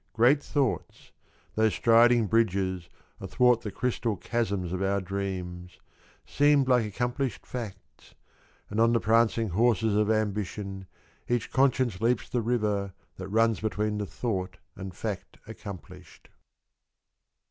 —Great 0.13 0.41
thoughts, 0.41 1.11
those 1.53 1.75
striding 1.75 2.25
bridges 2.25 2.89
Athwart 3.19 3.61
the 3.61 3.69
crystal 3.69 4.15
chasms 4.17 4.73
of 4.73 4.81
our 4.81 4.99
dreams, 4.99 5.79
Seemed 6.25 6.67
like 6.67 6.83
accomplished 6.87 7.45
facts 7.45 8.15
And 8.71 8.79
on 8.79 8.93
the 8.93 8.99
prancing 8.99 9.49
horses 9.49 9.95
of 9.95 10.09
ambition 10.09 10.87
Each 11.27 11.51
conscience 11.51 12.01
leaps 12.01 12.27
the 12.29 12.41
river 12.41 12.93
That 13.17 13.27
runs 13.29 13.59
between 13.59 13.99
the 13.99 14.07
thought 14.07 14.57
and 14.75 14.91
fact 14.91 15.37
accomplished. 15.45 16.29